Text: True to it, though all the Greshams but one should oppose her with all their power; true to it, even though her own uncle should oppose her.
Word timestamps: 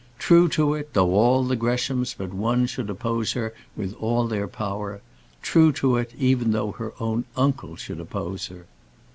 True 0.17 0.47
to 0.49 0.73
it, 0.73 0.93
though 0.93 1.13
all 1.13 1.43
the 1.43 1.55
Greshams 1.55 2.15
but 2.17 2.33
one 2.33 2.65
should 2.65 2.89
oppose 2.89 3.33
her 3.33 3.53
with 3.75 3.93
all 3.99 4.25
their 4.27 4.47
power; 4.47 4.99
true 5.43 5.71
to 5.73 5.95
it, 5.97 6.11
even 6.17 6.53
though 6.53 6.71
her 6.71 6.93
own 6.99 7.25
uncle 7.37 7.75
should 7.75 7.99
oppose 7.99 8.47
her. 8.47 8.65